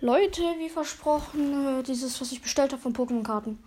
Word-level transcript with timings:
Leute, 0.00 0.42
wie 0.58 0.70
versprochen, 0.70 1.80
äh, 1.80 1.82
dieses, 1.82 2.20
was 2.20 2.32
ich 2.32 2.40
bestellt 2.40 2.72
habe 2.72 2.82
von 2.82 2.94
Pokémon-Karten. 2.94 3.58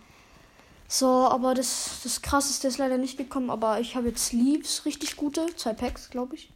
So, 0.88 1.06
aber 1.06 1.54
das, 1.54 2.00
das 2.02 2.22
krasseste 2.22 2.68
ist 2.68 2.78
leider 2.78 2.98
nicht 2.98 3.16
gekommen, 3.16 3.50
aber 3.50 3.80
ich 3.80 3.94
habe 3.94 4.08
jetzt 4.08 4.26
Sleeves, 4.26 4.84
richtig 4.84 5.16
gute, 5.16 5.46
zwei 5.56 5.74
Packs, 5.74 6.10
glaube 6.10 6.34
ich. 6.34 6.50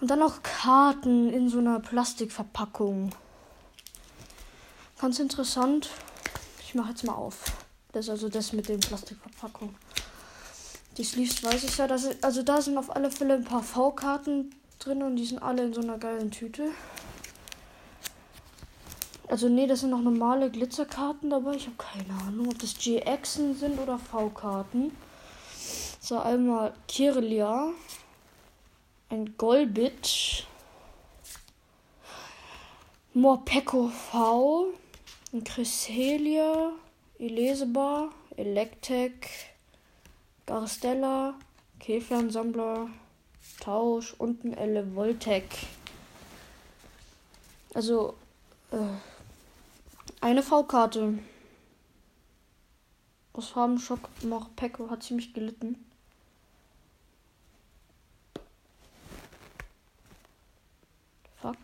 Und 0.00 0.10
dann 0.10 0.18
noch 0.18 0.42
Karten 0.42 1.32
in 1.32 1.48
so 1.48 1.58
einer 1.58 1.80
Plastikverpackung. 1.80 3.10
Ganz 5.00 5.18
interessant. 5.18 5.90
Ich 6.64 6.74
mache 6.74 6.90
jetzt 6.90 7.04
mal 7.04 7.14
auf. 7.14 7.44
Das 7.92 8.06
ist 8.06 8.10
also 8.10 8.28
das 8.28 8.52
mit 8.52 8.68
den 8.68 8.80
Plastikverpackungen. 8.80 9.74
Die 10.96 11.04
Sleeves 11.04 11.42
weiß 11.42 11.64
ich 11.64 11.78
ja, 11.78 11.86
dass 11.86 12.22
also 12.22 12.42
da 12.42 12.60
sind 12.60 12.76
auf 12.76 12.94
alle 12.94 13.10
Fälle 13.10 13.34
ein 13.34 13.44
paar 13.44 13.62
V-Karten 13.62 14.54
drin 14.80 15.02
und 15.02 15.16
die 15.16 15.24
sind 15.24 15.40
alle 15.40 15.62
in 15.62 15.72
so 15.72 15.80
einer 15.80 15.98
geilen 15.98 16.30
Tüte. 16.30 16.70
Also 19.28 19.50
nee, 19.50 19.66
das 19.66 19.80
sind 19.80 19.90
noch 19.90 20.00
normale 20.00 20.50
Glitzerkarten 20.50 21.28
dabei. 21.28 21.54
Ich 21.54 21.66
habe 21.66 21.76
keine 21.76 22.18
Ahnung, 22.22 22.48
ob 22.48 22.58
das 22.58 22.78
GXen 22.78 23.54
sind 23.54 23.78
oder 23.78 23.98
V-Karten. 23.98 24.90
So, 26.00 26.18
einmal 26.18 26.72
Kirlia. 26.86 27.68
Ein 29.10 29.36
Golbit. 29.36 30.46
Morpeko 33.12 33.88
V. 33.88 34.68
Ein 35.34 35.44
Cresselia. 35.44 36.72
Eleseba. 37.18 38.08
Electek. 38.36 39.28
Garstella. 40.46 41.34
Käfernsammler. 41.80 42.88
Tausch 43.60 44.14
und 44.16 44.44
ein 44.44 44.56
Elevoltec. 44.56 45.44
Also, 47.74 48.14
äh, 48.70 48.76
eine 50.20 50.42
V-Karte. 50.42 51.18
Aus 53.32 53.48
Farbenschock 53.50 54.00
noch 54.22 54.54
Pecco 54.56 54.90
hat 54.90 55.02
ziemlich 55.02 55.32
gelitten. 55.32 55.84
Fuck. 61.36 61.56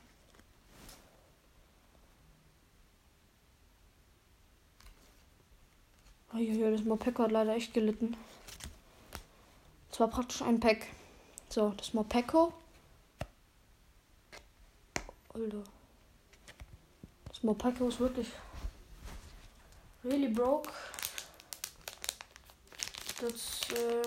Oh, 6.33 6.37
ja, 6.37 6.71
das 6.71 6.85
Mopeko 6.85 7.25
hat 7.25 7.33
leider 7.33 7.55
echt 7.57 7.75
gelitten. 7.75 8.17
Zwar 9.91 10.09
praktisch 10.09 10.43
ein 10.43 10.61
Pack. 10.61 10.87
So, 11.49 11.71
das 11.77 11.93
Mopeko. 11.93 12.53
Alter. 15.33 15.65
Mopako 17.45 17.89
ist 17.89 18.01
wirklich 18.01 18.29
really 20.05 20.29
broke. 20.29 20.71
Das, 23.21 23.61
äh, 23.73 24.03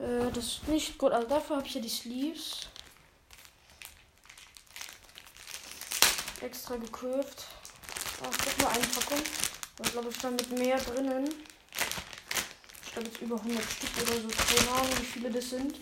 äh, 0.00 0.30
das 0.32 0.44
ist 0.44 0.68
nicht 0.68 0.98
gut. 0.98 1.12
Also 1.12 1.28
dafür 1.28 1.56
habe 1.56 1.66
ich 1.66 1.72
hier 1.72 1.82
die 1.82 1.88
Sleeves. 1.88 2.68
Extra 6.40 6.76
gekurft. 6.76 7.44
Ach, 8.24 8.36
das 8.36 8.58
nur 8.58 8.70
eine 8.70 8.86
Packung. 8.86 9.22
Ich 9.84 9.92
glaube, 9.92 10.08
ich 10.10 10.16
stand 10.16 10.36
mit 10.36 10.58
mehr 10.58 10.78
drinnen. 10.78 11.28
Ich 12.84 12.92
glaube 12.92 13.08
jetzt 13.08 13.20
über 13.20 13.36
100 13.36 13.64
Stück 13.64 13.90
oder 14.02 14.20
so. 14.20 14.28
Keine 14.28 14.70
Ahnung, 14.70 14.98
wie 14.98 15.04
viele 15.04 15.30
das 15.30 15.50
sind. 15.50 15.76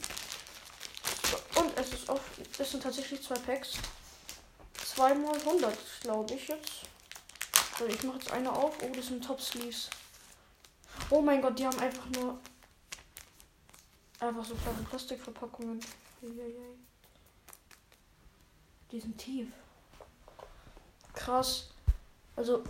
Und 1.54 1.76
es 1.76 1.92
ist 1.92 2.08
auch, 2.08 2.20
es 2.58 2.70
sind 2.70 2.82
tatsächlich 2.82 3.22
zwei 3.22 3.34
Packs 3.34 3.72
zweimal 5.00 5.34
100, 5.34 5.76
glaube 6.02 6.34
ich 6.34 6.48
jetzt. 6.48 6.69
So, 7.80 7.86
ich 7.86 8.02
mache 8.02 8.18
jetzt 8.18 8.30
eine 8.30 8.52
auf. 8.52 8.76
Oh, 8.82 8.92
das 8.94 9.06
sind 9.06 9.24
Top 9.24 9.40
Sleeves. 9.40 9.88
Oh 11.08 11.22
mein 11.22 11.40
Gott, 11.40 11.58
die 11.58 11.66
haben 11.66 11.78
einfach 11.78 12.04
nur 12.10 12.38
einfach 14.18 14.44
so 14.44 14.54
kleine 14.54 14.82
Plastikverpackungen. 14.82 15.80
Die 18.90 19.00
sind 19.00 19.16
tief. 19.16 19.48
Krass. 21.14 21.70
Also, 22.36 22.64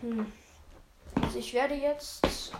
hm. 0.00 0.32
also 1.20 1.38
ich 1.38 1.54
werde 1.54 1.74
jetzt 1.74 2.50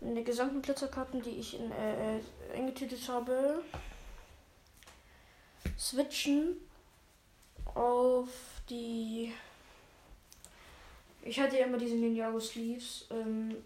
in 0.00 0.16
die 0.16 0.24
gesamten 0.24 0.60
Glitzerkarten, 0.60 1.22
die 1.22 1.38
ich 1.38 1.56
in, 1.56 1.70
äh, 1.70 2.16
äh 2.18 2.20
eingetütet 2.52 3.08
habe, 3.08 3.62
switchen 5.78 6.56
auf 7.76 8.28
die. 8.68 9.32
Ich 11.22 11.38
hatte 11.38 11.58
ja 11.58 11.66
immer 11.66 11.78
diese 11.78 11.96
Ninjago 11.96 12.40
Sleeves. 12.40 13.06
Ähm, 13.10 13.56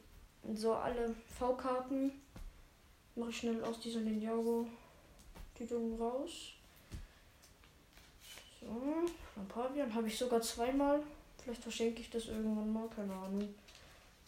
so 0.55 0.75
alle 0.75 1.15
V-Karten 1.39 2.13
mache 3.17 3.31
ich 3.31 3.39
schnell 3.39 3.63
aus 3.65 3.81
dieser 3.81 4.01
Ninjago 4.01 4.67
Tütung 5.57 5.99
raus. 6.01 6.53
So, 8.61 8.67
Lampavian 9.37 9.95
habe 9.95 10.09
ich 10.09 10.19
sogar 10.19 10.41
zweimal. 10.41 11.01
Vielleicht 11.43 11.63
verschenke 11.63 12.01
ich 12.01 12.11
das 12.11 12.27
irgendwann 12.27 12.73
mal, 12.73 12.89
keine 12.89 13.15
Ahnung. 13.15 13.55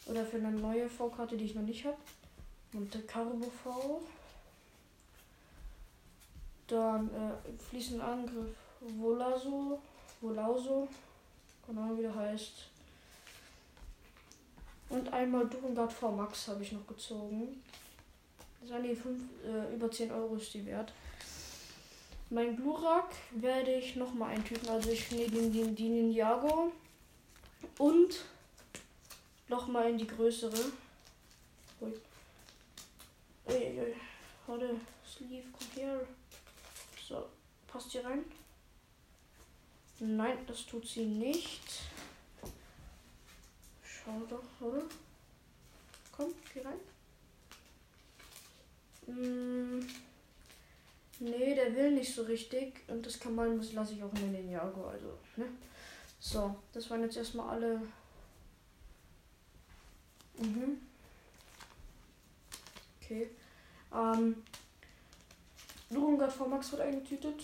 Oder 0.06 0.24
für 0.24 0.36
eine 0.36 0.52
neue 0.52 0.88
V-Karte, 0.88 1.36
die 1.36 1.46
ich 1.46 1.54
noch 1.54 1.62
nicht 1.62 1.84
habe. 1.84 1.96
Monte 2.72 3.00
Carbo 3.02 3.50
V. 3.64 4.02
Dann 6.68 7.08
äh, 7.08 7.62
fließender 7.70 8.04
Angriff 8.04 8.54
Volaso, 8.80 9.80
Volauso, 10.20 10.88
keine 11.66 11.80
Ahnung 11.80 11.98
wie 11.98 12.02
der 12.02 12.14
heißt. 12.14 12.68
Und 14.88 15.12
einmal 15.12 15.46
Durengard 15.48 15.92
V 15.92 16.12
Max 16.12 16.48
habe 16.48 16.62
ich 16.62 16.72
noch 16.72 16.86
gezogen. 16.86 17.62
Das 18.60 18.70
waren 18.70 18.82
die 18.82 18.94
5, 18.94 19.20
äh, 19.44 19.74
über 19.74 19.90
10 19.90 20.12
Euro 20.12 20.36
ist 20.36 20.52
die 20.54 20.64
wert. 20.66 20.92
Mein 22.30 22.56
Glurak 22.56 23.10
werde 23.32 23.74
ich 23.74 23.96
nochmal 23.96 24.34
eintüten. 24.34 24.68
Also 24.68 24.90
ich 24.90 25.10
nehme 25.10 25.30
den, 25.30 25.52
den, 25.52 25.76
den 25.76 25.94
Ninjago 25.94 26.72
und 27.78 28.24
nochmal 29.48 29.90
in 29.90 29.98
die 29.98 30.06
größere. 30.06 30.72
Ui. 31.80 31.92
Ui, 33.48 33.54
ui. 33.54 33.94
Warte, 34.46 34.70
Sleeve, 35.06 35.46
komm 35.52 35.82
her. 35.82 36.00
So, 37.08 37.26
passt 37.66 37.92
hier 37.92 38.04
rein. 38.04 38.24
Nein, 39.98 40.38
das 40.46 40.66
tut 40.66 40.86
sie 40.86 41.04
nicht. 41.04 41.62
Schau 44.06 44.20
doch, 44.30 44.66
oder? 44.68 44.82
Komm, 46.12 46.32
geh 46.54 46.60
rein. 46.60 46.78
Hm. 49.06 49.84
Nee, 51.18 51.54
der 51.56 51.74
will 51.74 51.90
nicht 51.90 52.14
so 52.14 52.22
richtig. 52.22 52.84
Und 52.86 53.04
das 53.04 53.18
man, 53.34 53.58
das 53.58 53.72
lasse 53.72 53.94
ich 53.94 54.02
auch 54.04 54.14
in 54.14 54.32
den 54.32 54.48
Jago. 54.48 54.86
Also, 54.86 55.18
ne? 55.34 55.46
So, 56.20 56.54
das 56.72 56.88
waren 56.88 57.02
jetzt 57.02 57.16
erstmal 57.16 57.48
alle. 57.56 57.82
Mhm. 60.38 60.80
Okay. 63.00 63.30
Ähm. 63.92 64.44
Lurungard 65.90 66.32
vor 66.32 66.48
wird 66.70 66.82
eingetütet. 66.82 67.42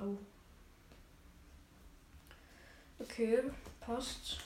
Oh. 0.00 0.16
Okay, 2.98 3.42
passt. 3.88 4.38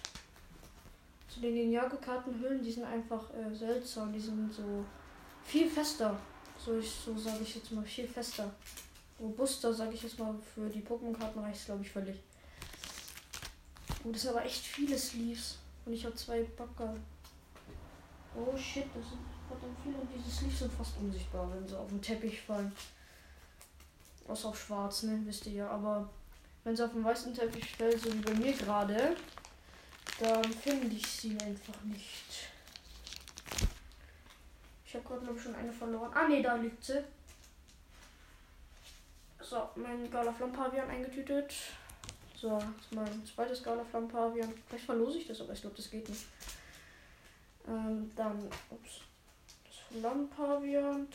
Zu 1.28 1.40
den 1.40 1.54
Ninjago-Kartenhüllen, 1.54 2.62
die 2.62 2.70
sind 2.70 2.84
einfach 2.84 3.22
äh, 3.34 3.54
seltsam. 3.54 4.12
Die 4.12 4.20
sind 4.20 4.52
so 4.52 4.84
viel 5.42 5.68
fester. 5.68 6.16
So, 6.64 6.78
ich, 6.78 6.90
so 6.90 7.16
sage 7.16 7.42
ich 7.42 7.56
jetzt 7.56 7.72
mal, 7.72 7.84
viel 7.84 8.06
fester. 8.06 8.52
Robuster, 9.18 9.72
sage 9.72 9.94
ich 9.94 10.02
jetzt 10.02 10.18
mal, 10.18 10.34
für 10.54 10.68
die 10.68 10.80
Pokémon-Karten 10.80 11.40
reicht 11.40 11.60
es, 11.60 11.66
glaube 11.66 11.82
ich, 11.82 11.90
völlig. 11.90 12.16
Oh, 14.04 14.10
das 14.12 14.22
sind 14.22 14.30
aber 14.30 14.44
echt 14.44 14.62
viele 14.64 14.98
Sleeves. 14.98 15.58
Und 15.84 15.92
ich 15.92 16.04
habe 16.04 16.14
zwei 16.14 16.42
Backer. 16.42 16.94
Oh 18.34 18.56
shit, 18.56 18.86
das 18.94 19.08
sind 19.08 19.20
verdammt 19.48 19.78
viele. 19.82 19.96
Und 19.96 20.08
diese 20.14 20.30
Sleeves 20.30 20.58
sind 20.60 20.72
fast 20.72 20.92
unsichtbar, 21.00 21.50
wenn 21.52 21.66
sie 21.66 21.78
auf 21.78 21.88
den 21.88 22.02
Teppich 22.02 22.40
fallen. 22.42 22.72
Außer 24.28 24.48
auf 24.48 24.60
schwarz, 24.60 25.02
ne? 25.04 25.20
Wisst 25.24 25.46
ihr 25.46 25.52
ja. 25.52 25.68
Aber 25.68 26.08
wenn 26.64 26.76
sie 26.76 26.84
auf 26.84 26.92
dem 26.92 27.04
weißen 27.04 27.34
Teppich 27.34 27.74
fällt, 27.76 28.00
so 28.00 28.12
wie 28.12 28.18
bei 28.18 28.34
mir 28.34 28.52
gerade, 28.52 29.16
dann 30.20 30.44
finde 30.44 30.94
ich 30.94 31.06
sie 31.06 31.38
einfach 31.40 31.80
nicht. 31.84 32.48
Ich 34.86 34.94
habe 34.94 35.04
gerade, 35.06 35.20
glaube 35.22 35.38
ich, 35.38 35.42
schon 35.42 35.54
eine 35.54 35.72
verloren. 35.72 36.10
Ah, 36.14 36.28
ne, 36.28 36.42
da 36.42 36.54
liegt 36.54 36.84
sie. 36.84 37.02
So, 39.40 39.68
mein 39.74 40.10
Gala 40.10 40.32
Flampavian 40.32 40.88
eingetütet. 40.88 41.52
So, 42.36 42.58
jetzt 42.58 42.92
mein 42.92 43.26
zweites 43.26 43.62
Gala 43.62 43.84
Flampavian. 43.84 44.52
Vielleicht 44.68 44.84
verlose 44.84 45.18
ich 45.18 45.26
das, 45.26 45.40
aber 45.40 45.52
ich 45.52 45.60
glaube, 45.60 45.76
das 45.76 45.90
geht 45.90 46.08
nicht. 46.08 46.26
Ähm, 47.66 48.10
dann, 48.14 48.48
ups, 48.70 49.00
das 49.64 49.98
Flampavian. 49.98 51.08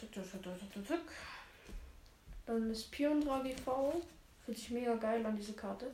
Dann 2.46 2.70
das 2.70 2.84
Pion 2.84 3.22
V 3.64 4.02
Fühlt 4.48 4.58
sich 4.60 4.70
mega 4.70 4.96
geil 4.96 5.26
an 5.26 5.36
diese 5.36 5.52
Karte. 5.52 5.94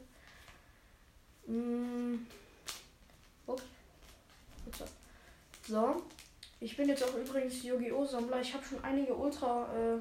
Mm. 1.48 2.18
Oh. 3.48 3.58
So. 5.68 6.04
Ich 6.60 6.78
bin 6.78 6.88
jetzt 6.88 7.04
auch 7.04 7.16
übrigens 7.16 7.64
Yu-Gi-Oh! 7.64 8.06
Sammler. 8.06 8.42
Ich 8.42 8.54
habe 8.54 8.64
schon 8.64 8.84
einige 8.84 9.16
Ultra, 9.16 9.68
äh, 9.76 10.00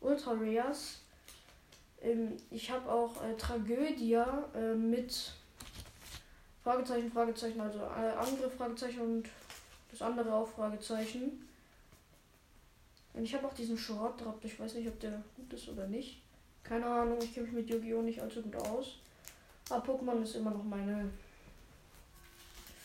Ultra 0.00 0.32
Rares. 0.32 0.98
Ähm, 2.02 2.36
ich 2.50 2.72
habe 2.72 2.90
auch 2.90 3.22
äh, 3.22 3.36
Tragödie 3.36 4.14
äh, 4.14 4.74
mit 4.74 5.32
Fragezeichen, 6.64 7.12
Fragezeichen, 7.12 7.60
also 7.60 7.78
äh, 7.78 8.16
Angriff, 8.18 8.52
Fragezeichen 8.56 9.00
und 9.00 9.28
das 9.92 10.02
andere 10.02 10.34
auch 10.34 10.48
Fragezeichen. 10.48 11.48
Und 13.14 13.22
ich 13.22 13.32
habe 13.32 13.46
auch 13.46 13.54
diesen 13.54 13.78
Schrott 13.78 14.20
drauf. 14.20 14.34
Ich 14.42 14.58
weiß 14.58 14.74
nicht, 14.74 14.88
ob 14.88 14.98
der 14.98 15.22
gut 15.36 15.52
ist 15.52 15.68
oder 15.68 15.86
nicht. 15.86 16.25
Keine 16.66 16.86
Ahnung, 16.86 17.18
ich 17.22 17.32
kenne 17.32 17.46
mich 17.46 17.54
mit 17.54 17.70
Yu-Gi-Oh! 17.70 18.02
nicht 18.02 18.20
allzu 18.20 18.42
gut 18.42 18.56
aus. 18.56 18.98
Aber 19.70 19.84
Pokémon 19.84 20.20
ist 20.22 20.34
immer 20.34 20.50
noch 20.50 20.64
meine 20.64 21.08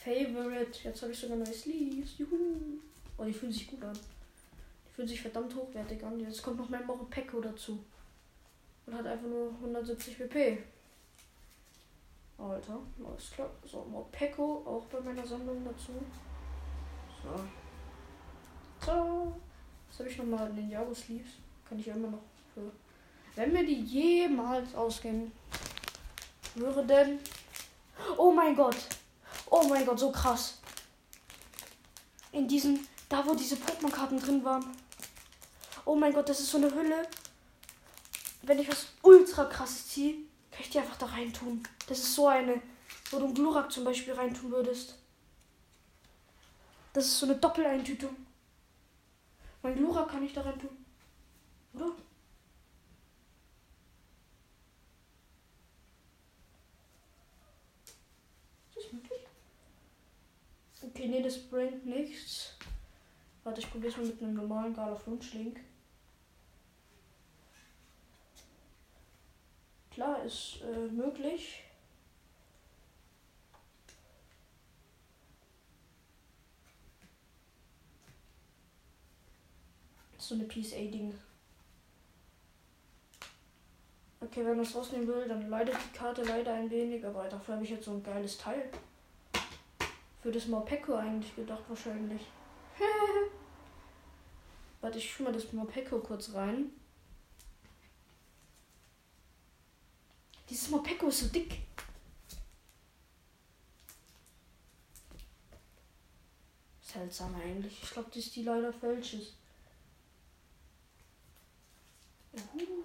Favorite. 0.04 0.80
Jetzt 0.84 1.02
habe 1.02 1.12
ich 1.12 1.20
sogar 1.20 1.38
neue 1.38 1.54
Sleeves. 1.54 2.18
Juhu. 2.20 2.80
Oh, 3.18 3.24
die 3.24 3.34
fühlen 3.34 3.52
sich 3.52 3.68
gut 3.68 3.84
an. 3.84 3.94
Die 3.94 4.94
fühlen 4.94 5.08
sich 5.08 5.22
verdammt 5.22 5.56
hochwertig 5.56 6.04
an. 6.04 6.20
Jetzt 6.20 6.44
kommt 6.44 6.58
noch 6.58 6.70
mein 6.70 6.86
Morpeko 6.86 7.42
dazu. 7.42 7.84
Und 8.86 8.96
hat 8.96 9.06
einfach 9.06 9.28
nur 9.28 9.50
170 9.50 10.20
WP. 10.20 10.60
Alter, 12.38 12.80
alles 13.04 13.32
klar. 13.32 13.50
So, 13.66 13.84
Morpeko 13.86 14.64
auch 14.66 14.86
bei 14.92 15.00
meiner 15.02 15.26
Sammlung 15.26 15.64
dazu. 15.66 15.94
So. 17.24 17.40
So. 18.86 19.36
Jetzt 19.90 20.00
habe 20.00 20.10
ich 20.10 20.18
nochmal 20.18 20.52
den 20.54 20.70
Jago 20.70 20.94
Sleeves. 20.94 21.32
Kann 21.68 21.80
ich 21.80 21.88
ja 21.88 21.96
immer 21.96 22.12
noch 22.12 22.24
für. 22.54 22.72
Wenn 23.36 23.54
mir 23.54 23.66
die 23.66 23.82
jemals 23.82 24.76
ausgehen 24.76 25.32
würden. 26.56 27.20
Oh 28.18 28.32
mein 28.32 28.56
Gott. 28.56 28.76
Oh 29.50 29.64
mein 29.68 29.86
Gott, 29.86 30.00
so 30.00 30.12
krass. 30.12 30.60
In 32.32 32.48
diesen, 32.48 32.88
da 33.10 33.26
wo 33.26 33.36
diese 33.36 33.56
Pokémon-Karten 33.56 34.20
drin 34.20 34.44
waren. 34.44 34.66
Oh 35.86 35.96
mein 35.96 36.14
Gott, 36.14 36.30
das 36.30 36.40
ist 36.40 36.52
so 36.52 36.58
eine 36.58 36.74
Hülle. 36.74 37.08
Wenn 38.44 38.60
ich 38.60 38.70
was 38.70 38.88
ultra 39.02 39.46
krasses 39.46 39.88
ziehe, 39.90 40.16
kann 40.52 40.62
ich 40.62 40.70
die 40.70 40.80
einfach 40.80 40.98
da 40.98 41.08
rein 41.08 41.32
tun. 41.34 41.64
Das 41.88 42.00
ist 42.00 42.16
so 42.16 42.28
eine, 42.28 42.62
wo 43.12 43.20
du 43.20 43.26
einen 43.26 43.34
Glurak 43.34 43.72
zum 43.72 43.84
Beispiel 43.84 44.14
reintun 44.14 44.52
würdest. 44.52 44.98
Das 46.94 47.06
ist 47.06 47.20
so 47.20 47.26
eine 47.26 47.36
Doppeleintütung. 47.36 48.16
Mein 49.64 49.76
Glurak 49.76 50.10
kann 50.10 50.24
ich 50.24 50.34
da 50.34 50.42
rein 50.42 50.60
tun. 50.60 50.86
Oder? 51.74 51.92
Okay, 61.02 61.10
nee, 61.10 61.24
das 61.24 61.40
bringt 61.50 61.84
nichts. 61.84 62.54
Warte, 63.44 63.60
ich 63.60 63.72
probiere 63.72 63.98
mal 63.98 64.06
mit 64.06 64.22
einem 64.22 64.36
normalen 64.36 64.72
Gala 64.72 64.96
Flunschlink. 64.96 65.60
Klar, 69.90 70.24
ist 70.24 70.60
äh, 70.62 70.92
möglich. 70.92 71.64
So 80.20 80.36
eine 80.36 80.44
PSA-Ding. 80.44 81.16
Okay, 84.20 84.46
wenn 84.46 84.58
man 84.58 84.60
es 84.60 84.76
rausnehmen 84.76 85.08
will, 85.08 85.28
dann 85.28 85.50
leidet 85.50 85.74
die 85.74 85.98
Karte 85.98 86.22
leider 86.22 86.54
ein 86.54 86.70
wenig, 86.70 87.04
aber 87.04 87.28
dafür 87.28 87.56
habe 87.56 87.64
ich 87.64 87.72
jetzt 87.72 87.86
so 87.86 87.94
ein 87.94 88.04
geiles 88.04 88.38
Teil. 88.38 88.70
Für 90.22 90.32
das 90.32 90.46
Morpeko 90.46 90.96
eigentlich 90.96 91.36
gedacht 91.36 91.64
wahrscheinlich. 91.68 92.22
Warte, 94.82 95.00
ich 95.00 95.12
schau 95.12 95.24
mal 95.24 95.34
das 95.34 95.52
Morpeko 95.52 96.00
kurz 96.00 96.34
rein. 96.34 96.70
Dieses 100.48 100.70
Morpeko 100.70 101.08
ist 101.08 101.22
so 101.22 101.28
dick. 101.28 101.62
Seltsam 106.82 107.34
eigentlich. 107.36 107.82
Ich 107.82 107.90
glaube, 107.92 108.12
dass 108.14 108.30
die 108.32 108.44
leider 108.44 108.72
falsch 108.72 109.16
ist. 109.16 109.34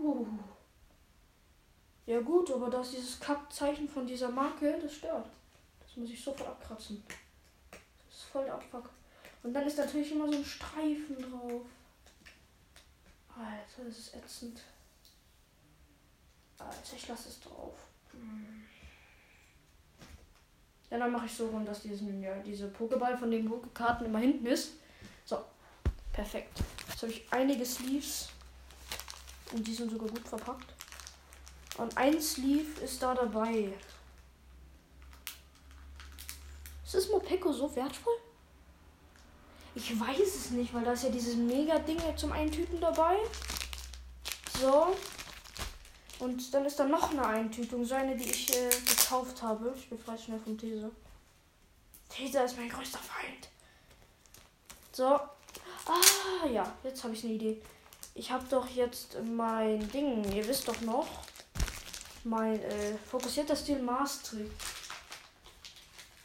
Uh. 0.00 0.26
Ja 2.06 2.20
gut, 2.20 2.50
aber 2.50 2.70
da 2.70 2.80
ist 2.80 2.92
dieses 2.92 3.20
Kackzeichen 3.20 3.88
von 3.88 4.06
dieser 4.06 4.30
Marke, 4.30 4.78
das 4.80 4.94
stört. 4.94 5.28
Das 5.80 5.96
muss 5.96 6.10
ich 6.10 6.22
sofort 6.22 6.48
abkratzen 6.48 7.04
voll 8.22 8.44
der 8.44 8.54
Abfuck. 8.54 8.90
Und 9.42 9.52
dann 9.52 9.66
ist 9.66 9.78
natürlich 9.78 10.12
immer 10.12 10.26
so 10.30 10.38
ein 10.38 10.44
Streifen 10.44 11.16
drauf. 11.18 11.62
Alter, 13.28 13.84
das 13.86 13.98
ist 13.98 14.14
ätzend. 14.14 14.60
Alter, 16.58 16.96
ich 16.96 17.08
lasse 17.08 17.28
es 17.28 17.40
drauf. 17.40 17.74
Hm. 18.12 18.64
Ja, 20.90 20.98
dann 20.98 21.12
mache 21.12 21.26
ich 21.26 21.34
so 21.34 21.48
rum, 21.48 21.66
dass 21.66 21.82
diesen, 21.82 22.22
ja, 22.22 22.34
diese 22.38 22.68
Pokéball 22.68 23.16
von 23.16 23.30
den 23.30 23.50
Pokékarten 23.50 24.04
immer 24.06 24.20
hinten 24.20 24.46
ist. 24.46 24.74
So, 25.24 25.44
perfekt. 26.12 26.60
Jetzt 26.88 27.02
habe 27.02 27.12
ich 27.12 27.26
einige 27.30 27.66
Sleeves. 27.66 28.28
Und 29.52 29.66
die 29.66 29.74
sind 29.74 29.90
sogar 29.90 30.08
gut 30.08 30.26
verpackt. 30.26 30.72
Und 31.76 31.96
ein 31.96 32.20
Sleeve 32.20 32.80
ist 32.82 33.02
da 33.02 33.14
dabei. 33.14 33.72
Ist 36.86 36.94
das 36.94 37.08
Mopeko 37.08 37.52
so 37.52 37.74
wertvoll? 37.74 38.14
Ich 39.74 39.98
weiß 39.98 40.20
es 40.20 40.50
nicht, 40.50 40.72
weil 40.72 40.84
da 40.84 40.92
ist 40.92 41.02
ja 41.02 41.10
dieses 41.10 41.34
mega 41.34 41.80
Ding 41.80 41.98
zum 42.16 42.30
Eintüten 42.30 42.80
dabei. 42.80 43.16
So. 44.60 44.94
Und 46.20 46.54
dann 46.54 46.64
ist 46.64 46.78
da 46.78 46.84
noch 46.84 47.10
eine 47.10 47.26
Eintütung, 47.26 47.84
so 47.84 47.94
eine, 47.96 48.16
die 48.16 48.30
ich 48.30 48.56
äh, 48.56 48.70
gekauft 48.70 49.42
habe. 49.42 49.74
Ich 49.76 49.90
befreie 49.90 50.16
schnell 50.16 50.38
vom 50.38 50.56
These. 50.56 50.90
These 52.08 52.38
ist 52.42 52.56
mein 52.56 52.68
größter 52.68 53.00
Feind. 53.00 53.48
So. 54.92 55.06
Ah, 55.06 56.46
ja, 56.50 56.72
jetzt 56.84 57.02
habe 57.02 57.14
ich 57.14 57.24
eine 57.24 57.34
Idee. 57.34 57.60
Ich 58.14 58.30
habe 58.30 58.44
doch 58.48 58.68
jetzt 58.68 59.18
mein 59.24 59.90
Ding, 59.90 60.24
ihr 60.32 60.46
wisst 60.46 60.68
doch 60.68 60.80
noch, 60.80 61.06
mein 62.24 62.62
äh, 62.62 62.96
fokussierter 63.10 63.56
Stil 63.56 63.80
Mastery. 63.80 64.48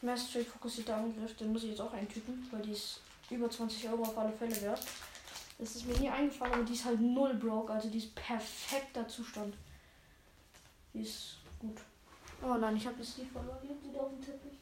Mastery 0.01 0.43
fokussierter 0.43 0.98
Angriff, 0.98 1.36
den 1.38 1.53
muss 1.53 1.63
ich 1.63 1.72
jetzt 1.72 1.81
auch 1.81 1.93
eintüten, 1.93 2.48
weil 2.51 2.62
die 2.62 2.72
ist 2.72 3.00
über 3.29 3.50
20 3.50 3.88
Euro 3.89 4.01
auf 4.03 4.17
alle 4.17 4.34
Fälle 4.34 4.60
wert. 4.62 4.81
Das 5.58 5.75
ist 5.75 5.86
mir 5.86 5.98
nie 5.98 6.10
eingefallen, 6.10 6.53
aber 6.53 6.63
die 6.63 6.74
ist 6.74 6.86
halt 6.86 7.00
null 7.00 7.36
broke, 7.36 7.72
also 7.72 7.89
die 7.89 8.00
ist 8.00 8.15
perfekter 8.15 9.08
Zustand. 9.08 9.55
Die 10.93 11.03
ist 11.03 11.38
gut. 11.60 11.77
Oh 12.43 12.55
nein, 12.55 12.75
ich 12.75 12.88
habe 12.88 12.98
das 12.98 13.17
nicht 13.17 13.31
verloren. 13.31 13.60
Ich 13.63 13.70
habe 13.70 13.79
sie 13.84 14.00
auf 14.00 14.10
dem 14.10 14.25
Teppich. 14.25 14.58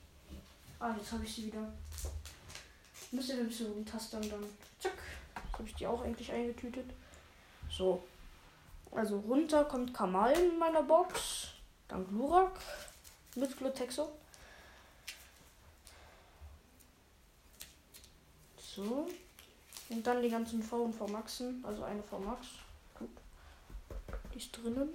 Ah, 0.79 0.93
jetzt 0.97 1.11
habe 1.11 1.23
ich 1.23 1.33
sie 1.33 1.45
wieder. 1.45 1.71
Müsste 3.11 3.33
ein 3.33 3.47
bisschen 3.47 3.71
umtastern 3.71 4.29
dann. 4.29 4.43
Zack. 4.79 4.97
Jetzt 5.35 5.53
habe 5.53 5.67
ich 5.67 5.75
die 5.75 5.87
auch 5.87 6.01
eigentlich 6.01 6.31
eingetütet. 6.31 6.89
So. 7.71 8.03
Also 8.91 9.19
runter 9.19 9.65
kommt 9.65 9.93
Kamal 9.93 10.33
in 10.33 10.59
meiner 10.59 10.83
Box. 10.83 11.49
Dann 11.87 12.07
Glurak 12.07 12.59
mit 13.35 13.57
Glutexo. 13.57 14.11
So. 18.79 19.07
Und 19.89 20.05
dann 20.05 20.21
die 20.21 20.29
ganzen 20.29 20.61
V 20.61 20.83
und 20.83 20.93
V 20.93 21.07
Maxen. 21.07 21.63
Also 21.65 21.83
eine 21.83 22.01
V 22.03 22.19
Max. 22.19 22.47
Gut. 22.97 23.09
Die 24.33 24.37
ist 24.37 24.51
drinnen. 24.51 24.93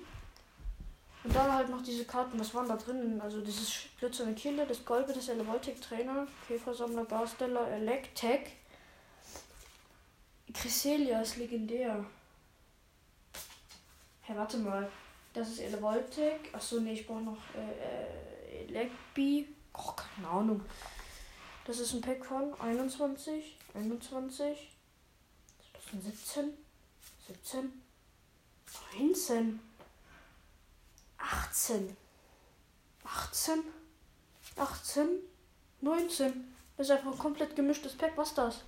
Und 1.25 1.35
dann 1.35 1.53
halt 1.53 1.69
noch 1.69 1.83
diese 1.83 2.05
Karten. 2.05 2.39
Was 2.39 2.55
waren 2.55 2.69
da 2.69 2.77
drinnen? 2.77 3.21
Also 3.21 3.41
dieses 3.41 3.73
glitzernde 3.99 4.35
Kille, 4.35 4.67
das 4.67 4.85
Golbe, 4.85 5.13
das 5.13 5.29
Elevoltic 5.29 5.81
Trainer, 5.81 6.27
Käfersammler, 6.47 7.05
Barsteller, 7.05 7.69
Electek. 7.69 8.53
Chryselia 10.53 11.21
ist 11.21 11.37
legendär. 11.37 12.05
Hä, 14.23 14.33
hey, 14.33 14.37
warte 14.37 14.59
mal. 14.59 14.89
Das 15.33 15.49
ist 15.49 15.61
Elevoltic. 15.61 16.51
Achso, 16.53 16.81
nee, 16.81 16.93
ich 16.93 17.07
brauche 17.07 17.23
noch 17.23 17.39
äh, 17.57 18.61
äh, 18.61 18.65
Electbee. 18.69 19.47
Oh, 19.77 19.93
keine 19.93 20.29
Ahnung. 20.29 20.61
Das 21.67 21.81
ist 21.81 21.95
ein 21.95 22.03
Pack 22.03 22.25
von 22.25 22.53
21, 22.61 23.57
21, 23.75 24.57
17, 25.93 26.57
17, 27.27 27.83
19, 28.99 29.61
18, 31.19 31.97
18, 33.05 33.65
18, 34.57 35.09
19. 35.81 36.55
Das 36.77 36.87
ist 36.87 36.91
einfach 36.93 37.13
ein 37.13 37.19
komplett 37.19 37.57
gemischtes 37.57 37.97
Pack. 37.97 38.17
Was 38.17 38.29
ist 38.29 38.39
das? 38.39 38.65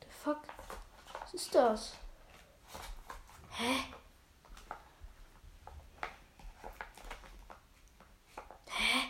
The 0.00 0.08
fuck? 0.22 0.40
Was 1.20 1.34
ist 1.34 1.54
das? 1.54 1.92
Hä? 3.50 3.84
Hä? 8.66 9.08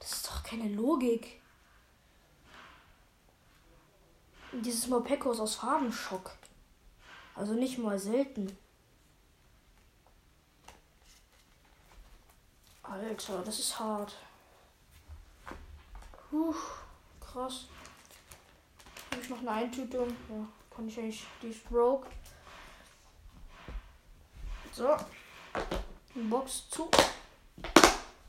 Das 0.00 0.12
ist 0.12 0.26
doch 0.26 0.42
keine 0.42 0.68
Logik. 0.68 1.39
Dieses 4.60 4.86
Mopeko 4.88 5.32
ist 5.32 5.40
aus 5.40 5.56
Farbenschock. 5.56 6.32
Also 7.34 7.54
nicht 7.54 7.78
mal 7.78 7.98
selten. 7.98 8.56
Alter, 12.82 13.42
das 13.42 13.58
ist 13.58 13.78
hart. 13.78 14.14
Puh, 16.28 16.54
krass. 17.20 17.66
Habe 19.10 19.22
ich 19.22 19.30
noch 19.30 19.38
eine 19.38 19.50
Eintütung? 19.50 20.08
Ja, 20.28 20.46
kann 20.74 20.88
ich 20.88 20.98
eigentlich. 20.98 21.26
Die 21.40 21.48
ist 21.48 21.68
broke. 21.68 22.08
So. 24.72 24.96
Die 26.14 26.20
Box 26.20 26.68
zu. 26.68 26.90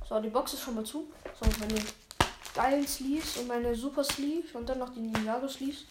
So, 0.08 0.22
die 0.22 0.30
Box 0.30 0.54
ist 0.54 0.62
schon 0.62 0.76
mal 0.76 0.86
zu. 0.86 1.12
So, 1.40 1.50
meine 1.60 1.82
geilen 2.54 2.88
Sleeves 2.88 3.38
und 3.38 3.48
meine 3.48 3.76
Super 3.76 4.04
Sleeve 4.04 4.58
und 4.58 4.68
dann 4.68 4.80
noch 4.80 4.94
die 4.94 5.02
Ninjago 5.02 5.48
Sleeves. 5.48 5.86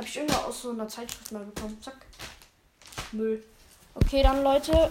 Habe 0.00 0.08
ich 0.08 0.16
irgendwann 0.16 0.44
aus 0.46 0.62
so 0.62 0.70
einer 0.70 0.88
Zeitschrift 0.88 1.30
mal 1.30 1.44
bekommen. 1.44 1.76
Zack. 1.82 2.06
Müll. 3.12 3.44
Okay, 3.94 4.22
dann 4.22 4.42
Leute. 4.42 4.88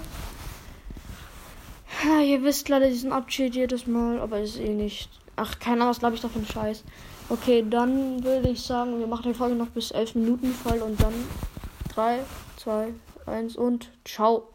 Ja, 2.03 2.19
ihr 2.21 2.43
wisst 2.43 2.69
leider 2.69 2.87
diesen 2.89 3.11
Abschied 3.11 3.55
jedes 3.55 3.87
Mal, 3.87 4.19
aber 4.19 4.39
ist 4.39 4.59
eh 4.59 4.69
nicht. 4.69 5.09
Ach, 5.35 5.57
keine 5.57 5.77
Ahnung, 5.77 5.89
was 5.89 5.97
glaube 5.97 6.13
ich 6.13 6.21
davon 6.21 6.45
Scheiß. 6.45 6.83
Okay, 7.27 7.65
dann 7.67 8.23
würde 8.23 8.49
ich 8.49 8.61
sagen, 8.61 8.99
wir 8.99 9.07
machen 9.07 9.31
die 9.31 9.33
Folge 9.33 9.55
noch 9.55 9.69
bis 9.69 9.89
11 9.89 10.13
Minuten 10.13 10.53
voll 10.53 10.77
und 10.77 11.01
dann 11.01 11.15
3, 11.95 12.19
2, 12.57 12.93
1 13.25 13.55
und 13.55 13.89
ciao. 14.05 14.49